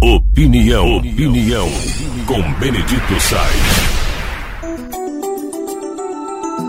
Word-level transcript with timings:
Opinião, 0.00 0.98
opinião, 0.98 1.68
com 2.24 2.40
Benedito 2.60 3.20
Sainz. 3.20 3.98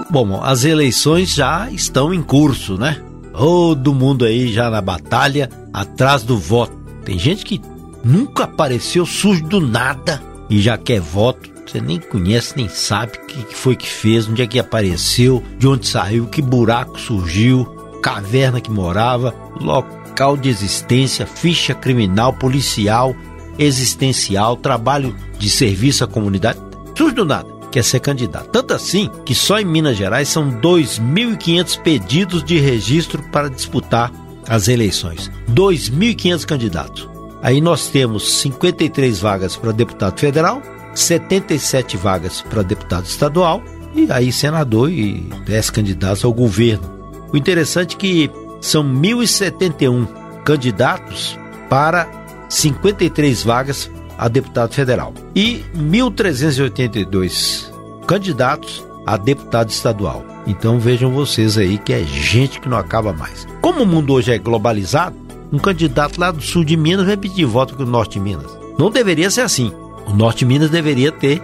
Bom, 0.09 0.41
as 0.43 0.63
eleições 0.63 1.35
já 1.35 1.69
estão 1.69 2.11
em 2.11 2.23
curso, 2.23 2.75
né? 2.75 2.99
Todo 3.31 3.93
mundo 3.93 4.25
aí 4.25 4.51
já 4.51 4.71
na 4.71 4.81
batalha, 4.81 5.47
atrás 5.71 6.23
do 6.23 6.39
voto. 6.39 6.75
Tem 7.05 7.19
gente 7.19 7.45
que 7.45 7.61
nunca 8.03 8.45
apareceu 8.45 9.05
sujo 9.05 9.43
do 9.43 9.61
nada 9.61 10.19
e 10.49 10.59
já 10.59 10.75
quer 10.75 10.99
voto. 10.99 11.51
Você 11.67 11.79
nem 11.79 11.99
conhece, 11.99 12.57
nem 12.57 12.67
sabe 12.67 13.11
o 13.15 13.25
que 13.27 13.55
foi 13.55 13.75
que 13.75 13.87
fez, 13.87 14.27
onde 14.27 14.41
é 14.41 14.47
que 14.47 14.57
apareceu, 14.57 15.43
de 15.59 15.67
onde 15.67 15.87
saiu, 15.87 16.25
que 16.25 16.41
buraco 16.41 16.99
surgiu, 16.99 17.65
caverna 18.01 18.59
que 18.59 18.71
morava, 18.71 19.35
local 19.59 20.37
de 20.37 20.49
existência, 20.49 21.25
ficha 21.25 21.73
criminal, 21.73 22.33
policial, 22.33 23.15
existencial, 23.57 24.55
trabalho 24.55 25.15
de 25.37 25.49
serviço 25.49 26.03
à 26.03 26.07
comunidade. 26.07 26.59
Sujo 26.95 27.15
do 27.15 27.25
nada 27.25 27.59
quer 27.71 27.83
ser 27.83 27.99
candidato. 27.99 28.49
Tanto 28.49 28.73
assim 28.73 29.09
que 29.25 29.35
só 29.35 29.59
em 29.59 29.65
Minas 29.65 29.97
Gerais 29.97 30.27
são 30.27 30.49
2.500 30.59 31.81
pedidos 31.81 32.43
de 32.43 32.59
registro 32.59 33.23
para 33.31 33.49
disputar 33.49 34.11
as 34.47 34.67
eleições. 34.67 35.31
2.500 35.51 36.45
candidatos. 36.45 37.09
Aí 37.41 37.61
nós 37.61 37.87
temos 37.87 38.39
53 38.41 39.19
vagas 39.19 39.55
para 39.55 39.71
deputado 39.71 40.19
federal, 40.19 40.61
77 40.93 41.95
vagas 41.95 42.41
para 42.41 42.63
deputado 42.63 43.05
estadual 43.05 43.63
e 43.95 44.11
aí 44.11 44.31
senador 44.31 44.91
e 44.91 45.29
10 45.45 45.69
candidatos 45.69 46.25
ao 46.25 46.33
governo. 46.33 46.99
O 47.31 47.37
interessante 47.37 47.95
é 47.95 47.99
que 47.99 48.31
são 48.61 48.83
1.071 48.83 50.07
candidatos 50.43 51.37
para 51.69 52.07
53 52.49 53.43
vagas 53.43 53.91
a 54.17 54.27
deputado 54.27 54.73
federal 54.73 55.13
e 55.35 55.63
1.382 55.75 57.71
candidatos 58.05 58.85
a 59.05 59.15
deputado 59.17 59.69
estadual. 59.69 60.25
Então 60.45 60.79
vejam 60.79 61.11
vocês 61.11 61.57
aí 61.57 61.77
que 61.77 61.93
é 61.93 62.03
gente 62.03 62.59
que 62.59 62.67
não 62.67 62.77
acaba 62.77 63.13
mais. 63.13 63.47
Como 63.61 63.83
o 63.83 63.85
mundo 63.85 64.13
hoje 64.13 64.31
é 64.31 64.37
globalizado, 64.37 65.15
um 65.51 65.57
candidato 65.57 66.19
lá 66.19 66.31
do 66.31 66.41
sul 66.41 66.63
de 66.63 66.75
Minas 66.75 67.05
vai 67.05 67.17
pedir 67.17 67.45
voto 67.45 67.75
para 67.75 67.85
o 67.85 67.89
norte 67.89 68.13
de 68.13 68.19
Minas. 68.19 68.57
Não 68.77 68.91
deveria 68.91 69.29
ser 69.29 69.41
assim. 69.41 69.71
O 70.05 70.13
norte 70.13 70.39
de 70.39 70.45
Minas 70.45 70.69
deveria 70.69 71.11
ter 71.11 71.41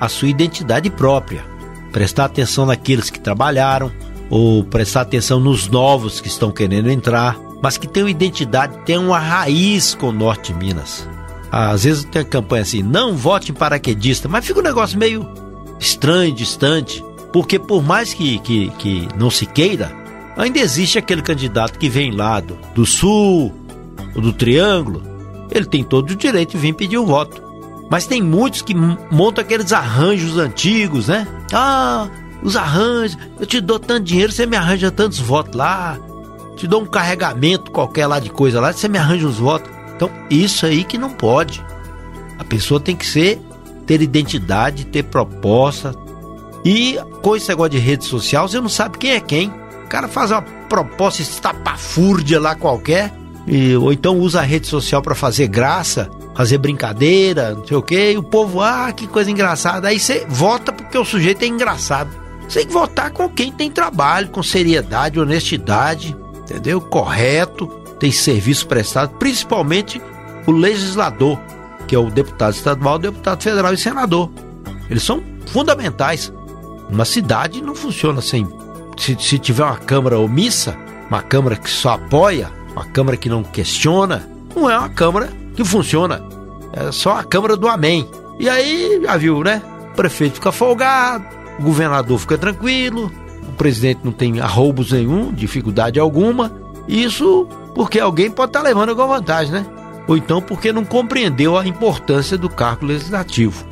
a 0.00 0.08
sua 0.08 0.28
identidade 0.28 0.90
própria. 0.90 1.44
Prestar 1.92 2.26
atenção 2.26 2.66
naqueles 2.66 3.10
que 3.10 3.20
trabalharam, 3.20 3.90
ou 4.30 4.64
prestar 4.64 5.02
atenção 5.02 5.40
nos 5.40 5.68
novos 5.68 6.20
que 6.20 6.28
estão 6.28 6.50
querendo 6.50 6.90
entrar, 6.90 7.38
mas 7.62 7.76
que 7.76 7.88
tenham 7.88 8.08
identidade, 8.08 8.78
tenham 8.84 9.06
uma 9.06 9.18
raiz 9.18 9.94
com 9.94 10.08
o 10.08 10.12
norte 10.12 10.52
de 10.52 10.58
Minas. 10.58 11.08
Às 11.50 11.84
vezes 11.84 12.04
tem 12.04 12.22
a 12.22 12.24
campanha 12.24 12.62
assim, 12.62 12.82
não 12.82 13.16
vote 13.16 13.50
em 13.50 13.54
paraquedista, 13.54 14.28
mas 14.28 14.46
fica 14.46 14.60
um 14.60 14.62
negócio 14.62 14.98
meio 14.98 15.26
estranho, 15.80 16.34
distante, 16.34 17.02
porque 17.32 17.58
por 17.58 17.82
mais 17.82 18.12
que, 18.12 18.38
que, 18.40 18.68
que 18.78 19.08
não 19.18 19.30
se 19.30 19.46
queira, 19.46 19.92
ainda 20.36 20.58
existe 20.58 20.98
aquele 20.98 21.22
candidato 21.22 21.78
que 21.78 21.88
vem 21.88 22.10
lá 22.10 22.40
do, 22.40 22.58
do 22.74 22.84
sul, 22.84 23.54
ou 24.14 24.22
do 24.22 24.32
triângulo, 24.32 25.02
ele 25.50 25.66
tem 25.66 25.82
todo 25.82 26.10
o 26.10 26.16
direito 26.16 26.52
de 26.52 26.58
vir 26.58 26.74
pedir 26.74 26.98
o 26.98 27.06
voto. 27.06 27.42
Mas 27.90 28.06
tem 28.06 28.22
muitos 28.22 28.60
que 28.60 28.74
montam 28.74 29.42
aqueles 29.42 29.72
arranjos 29.72 30.36
antigos, 30.36 31.08
né? 31.08 31.26
Ah, 31.52 32.08
os 32.42 32.56
arranjos, 32.56 33.18
eu 33.38 33.46
te 33.46 33.60
dou 33.60 33.78
tanto 33.78 34.04
dinheiro, 34.04 34.32
você 34.32 34.46
me 34.46 34.56
arranja 34.56 34.90
tantos 34.90 35.18
votos 35.18 35.54
lá, 35.54 35.98
te 36.56 36.66
dou 36.66 36.82
um 36.82 36.86
carregamento 36.86 37.70
qualquer 37.70 38.06
lá 38.06 38.18
de 38.18 38.30
coisa 38.30 38.60
lá, 38.60 38.72
você 38.72 38.88
me 38.88 38.98
arranja 38.98 39.26
os 39.26 39.38
votos. 39.38 39.70
Então, 39.96 40.10
isso 40.30 40.64
aí 40.64 40.84
que 40.84 40.96
não 40.96 41.10
pode. 41.10 41.64
A 42.38 42.44
pessoa 42.44 42.78
tem 42.78 42.94
que 42.94 43.06
ser 43.06 43.40
ter 43.88 44.02
identidade, 44.02 44.84
ter 44.84 45.02
proposta. 45.04 45.94
E 46.64 46.98
com 47.22 47.34
esse 47.34 47.48
negócio 47.48 47.70
de 47.70 47.78
rede 47.78 48.04
social, 48.04 48.46
você 48.46 48.60
não 48.60 48.68
sabe 48.68 48.98
quem 48.98 49.12
é 49.12 49.20
quem. 49.20 49.48
O 49.84 49.88
cara 49.88 50.06
faz 50.06 50.30
uma 50.30 50.42
proposta 50.42 51.22
estapafúrdia 51.22 52.38
lá 52.38 52.54
qualquer, 52.54 53.12
e, 53.46 53.74
ou 53.76 53.90
então 53.90 54.18
usa 54.18 54.40
a 54.40 54.42
rede 54.42 54.66
social 54.66 55.00
para 55.00 55.14
fazer 55.14 55.48
graça, 55.48 56.10
fazer 56.34 56.58
brincadeira, 56.58 57.54
não 57.54 57.66
sei 57.66 57.76
o 57.76 57.82
quê, 57.82 58.12
e 58.12 58.18
o 58.18 58.22
povo, 58.22 58.60
ah, 58.60 58.92
que 58.92 59.06
coisa 59.06 59.30
engraçada. 59.30 59.88
Aí 59.88 59.98
você 59.98 60.26
vota 60.28 60.70
porque 60.70 60.98
o 60.98 61.04
sujeito 61.04 61.42
é 61.42 61.46
engraçado. 61.46 62.10
Você 62.48 62.60
tem 62.60 62.68
que 62.68 62.72
votar 62.72 63.10
com 63.10 63.28
quem 63.28 63.52
tem 63.52 63.70
trabalho, 63.70 64.30
com 64.30 64.42
seriedade, 64.42 65.20
honestidade, 65.20 66.16
entendeu? 66.40 66.80
Correto, 66.80 67.66
tem 68.00 68.10
serviço 68.10 68.66
prestado, 68.66 69.16
principalmente 69.18 70.00
o 70.46 70.52
legislador, 70.52 71.38
que 71.86 71.94
é 71.94 71.98
o 71.98 72.10
deputado 72.10 72.54
estadual, 72.54 72.98
deputado 72.98 73.42
federal 73.42 73.72
e 73.74 73.76
senador. 73.76 74.30
Eles 74.88 75.02
são 75.02 75.22
fundamentais. 75.46 76.32
Uma 76.88 77.04
cidade 77.04 77.60
não 77.60 77.74
funciona 77.74 78.22
sem. 78.22 78.48
Se, 78.96 79.16
se 79.20 79.38
tiver 79.38 79.64
uma 79.64 79.76
Câmara 79.76 80.18
omissa, 80.18 80.74
uma 81.10 81.20
Câmara 81.22 81.56
que 81.56 81.68
só 81.68 81.90
apoia, 81.90 82.50
uma 82.72 82.86
Câmara 82.86 83.16
que 83.18 83.28
não 83.28 83.42
questiona, 83.42 84.26
não 84.56 84.70
é 84.70 84.78
uma 84.78 84.88
Câmara 84.88 85.30
que 85.54 85.62
funciona. 85.62 86.24
É 86.72 86.90
só 86.92 87.18
a 87.18 87.24
Câmara 87.24 87.56
do 87.56 87.68
Amém. 87.68 88.08
E 88.38 88.48
aí, 88.48 89.00
já 89.02 89.16
viu, 89.18 89.42
né? 89.42 89.60
O 89.92 89.96
prefeito 89.96 90.36
fica 90.36 90.52
folgado, 90.52 91.26
o 91.58 91.62
governador 91.62 92.18
fica 92.18 92.38
tranquilo, 92.38 93.10
o 93.48 93.52
presidente 93.52 94.00
não 94.04 94.12
tem 94.12 94.40
arroubos 94.40 94.92
nenhum, 94.92 95.32
dificuldade 95.32 95.98
alguma. 95.98 96.52
Isso 96.86 97.46
porque 97.74 98.00
alguém 98.00 98.30
pode 98.30 98.50
estar 98.50 98.60
tá 98.60 98.68
levando 98.68 98.90
alguma 98.90 99.18
vantagem, 99.18 99.52
né? 99.52 99.66
Ou 100.06 100.16
então 100.16 100.40
porque 100.40 100.72
não 100.72 100.84
compreendeu 100.84 101.56
a 101.56 101.66
importância 101.66 102.38
do 102.38 102.48
cargo 102.48 102.86
legislativo. 102.86 103.64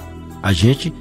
A 0.42 0.52
gente, 0.52 0.92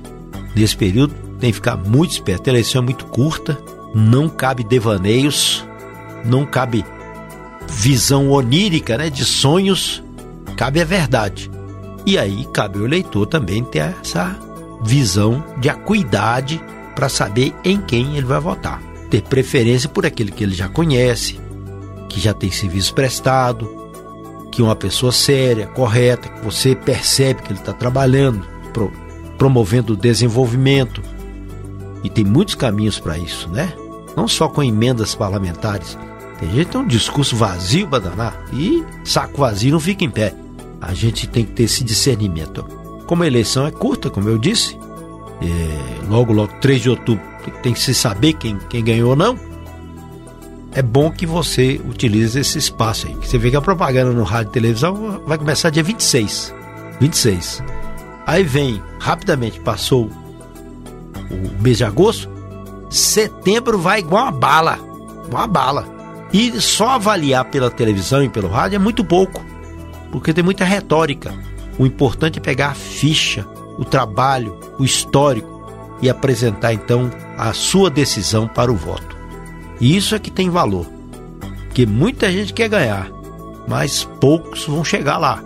nesse 0.55 0.77
período, 0.77 1.13
tem 1.39 1.51
que 1.51 1.55
ficar 1.55 1.75
muito 1.75 2.11
esperto. 2.11 2.49
A 2.49 2.53
eleição 2.53 2.81
é 2.81 2.85
muito 2.85 3.05
curta, 3.05 3.57
não 3.93 4.29
cabe 4.29 4.63
devaneios, 4.63 5.65
não 6.23 6.45
cabe 6.45 6.85
visão 7.67 8.29
onírica, 8.31 8.97
né, 8.97 9.09
de 9.09 9.25
sonhos, 9.25 10.03
cabe 10.55 10.81
a 10.81 10.85
verdade. 10.85 11.51
E 12.05 12.17
aí 12.17 12.47
cabe 12.53 12.79
ao 12.79 12.85
eleitor 12.85 13.25
também 13.25 13.63
ter 13.63 13.95
essa 14.01 14.39
visão 14.83 15.43
de 15.57 15.69
acuidade 15.69 16.61
para 16.95 17.09
saber 17.09 17.53
em 17.63 17.79
quem 17.79 18.15
ele 18.15 18.25
vai 18.25 18.39
votar. 18.39 18.81
Ter 19.09 19.21
preferência 19.21 19.89
por 19.89 20.05
aquele 20.05 20.31
que 20.31 20.43
ele 20.43 20.55
já 20.55 20.69
conhece, 20.69 21.39
que 22.09 22.19
já 22.19 22.33
tem 22.33 22.49
serviço 22.49 22.93
prestado, 22.93 23.69
que 24.51 24.61
é 24.61 24.65
uma 24.65 24.75
pessoa 24.75 25.11
séria, 25.11 25.67
correta, 25.67 26.29
que 26.29 26.43
você 26.43 26.73
percebe 26.73 27.41
que 27.41 27.51
ele 27.51 27.59
está 27.59 27.73
trabalhando, 27.73 28.47
pro, 28.71 28.91
promovendo 29.37 29.93
o 29.93 29.97
desenvolvimento. 29.97 31.01
E 32.03 32.09
tem 32.09 32.23
muitos 32.23 32.55
caminhos 32.55 32.99
para 32.99 33.17
isso, 33.17 33.49
né? 33.49 33.73
Não 34.15 34.27
só 34.27 34.47
com 34.47 34.63
emendas 34.63 35.13
parlamentares. 35.13 35.97
Tem 36.39 36.49
gente 36.49 36.65
que 36.65 36.71
tem 36.71 36.81
um 36.81 36.87
discurso 36.87 37.35
vazio 37.35 37.87
para 37.87 38.09
danar 38.09 38.45
e 38.53 38.83
saco 39.03 39.41
vazio 39.41 39.73
não 39.73 39.79
fica 39.79 40.05
em 40.05 40.09
pé. 40.09 40.33
A 40.79 40.93
gente 40.93 41.27
tem 41.27 41.45
que 41.45 41.51
ter 41.51 41.63
esse 41.63 41.83
discernimento. 41.83 42.63
Como 43.05 43.23
a 43.23 43.27
eleição 43.27 43.65
é 43.65 43.71
curta, 43.71 44.09
como 44.09 44.29
eu 44.29 44.37
disse, 44.37 44.77
é, 45.41 45.94
logo, 46.07 46.33
logo, 46.33 46.53
3 46.59 46.81
de 46.81 46.89
outubro, 46.89 47.23
tem 47.61 47.73
que 47.73 47.79
se 47.79 47.93
saber 47.93 48.33
quem, 48.33 48.57
quem 48.69 48.83
ganhou 48.83 49.11
ou 49.11 49.15
não 49.15 49.37
é 50.75 50.81
bom 50.81 51.09
que 51.09 51.25
você 51.25 51.81
utilize 51.87 52.37
esse 52.37 52.57
espaço 52.57 53.07
aí. 53.07 53.15
Você 53.15 53.37
vê 53.37 53.49
que 53.49 53.55
a 53.55 53.61
propaganda 53.61 54.11
no 54.11 54.23
rádio 54.23 54.49
e 54.49 54.53
televisão 54.53 55.21
vai 55.25 55.37
começar 55.37 55.69
dia 55.69 55.81
26. 55.81 56.53
26. 56.99 57.63
Aí 58.27 58.43
vem, 58.43 58.83
rapidamente, 58.99 59.57
passou 59.61 60.11
o 61.31 61.61
mês 61.63 61.77
de 61.77 61.85
agosto, 61.85 62.29
setembro 62.89 63.79
vai 63.79 63.99
igual 63.99 64.23
uma 64.23 64.31
bala. 64.33 64.77
Uma 65.31 65.47
bala. 65.47 65.87
E 66.33 66.59
só 66.59 66.89
avaliar 66.89 67.45
pela 67.45 67.71
televisão 67.71 68.21
e 68.21 68.27
pelo 68.27 68.49
rádio 68.49 68.75
é 68.75 68.79
muito 68.79 69.03
pouco, 69.05 69.41
porque 70.11 70.33
tem 70.33 70.43
muita 70.43 70.65
retórica. 70.65 71.33
O 71.79 71.85
importante 71.85 72.39
é 72.39 72.41
pegar 72.41 72.71
a 72.71 72.75
ficha, 72.75 73.47
o 73.77 73.85
trabalho, 73.85 74.59
o 74.77 74.83
histórico 74.83 75.54
e 76.01 76.09
apresentar 76.09 76.73
então 76.73 77.09
a 77.37 77.53
sua 77.53 77.89
decisão 77.89 78.47
para 78.47 78.71
o 78.71 78.75
voto. 78.75 79.15
E 79.79 79.95
isso 79.95 80.15
é 80.15 80.19
que 80.19 80.31
tem 80.31 80.49
valor. 80.49 80.85
Porque 81.65 81.85
muita 81.85 82.31
gente 82.31 82.53
quer 82.53 82.69
ganhar, 82.69 83.09
mas 83.67 84.03
poucos 84.19 84.65
vão 84.65 84.83
chegar 84.83 85.17
lá. 85.17 85.43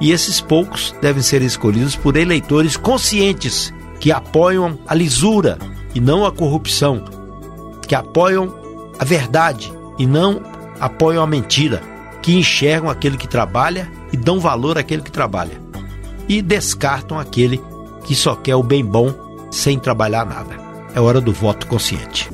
E 0.00 0.12
esses 0.12 0.40
poucos 0.40 0.94
devem 1.00 1.22
ser 1.22 1.42
escolhidos 1.42 1.96
por 1.96 2.16
eleitores 2.16 2.76
conscientes 2.76 3.72
que 3.98 4.10
apoiam 4.10 4.78
a 4.86 4.94
lisura 4.94 5.58
e 5.94 6.00
não 6.00 6.24
a 6.24 6.32
corrupção, 6.32 7.04
que 7.86 7.94
apoiam 7.94 8.54
a 8.98 9.04
verdade 9.04 9.72
e 9.98 10.06
não 10.06 10.40
apoiam 10.78 11.22
a 11.22 11.26
mentira, 11.26 11.82
que 12.22 12.34
enxergam 12.34 12.88
aquele 12.88 13.16
que 13.16 13.28
trabalha 13.28 13.90
e 14.12 14.16
dão 14.16 14.40
valor 14.40 14.78
àquele 14.78 15.02
que 15.02 15.12
trabalha, 15.12 15.60
e 16.28 16.40
descartam 16.40 17.18
aquele 17.18 17.62
que 18.04 18.14
só 18.14 18.34
quer 18.34 18.56
o 18.56 18.62
bem 18.62 18.84
bom 18.84 19.14
sem 19.50 19.78
trabalhar 19.78 20.24
nada. 20.24 20.56
É 20.94 21.00
hora 21.00 21.20
do 21.20 21.32
voto 21.32 21.66
consciente. 21.66 22.28